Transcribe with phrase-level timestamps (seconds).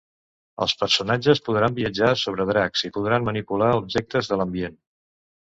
[0.65, 4.77] Els personatges podran viatjar sobre dracs, i podran manipular objectes de l'ambient.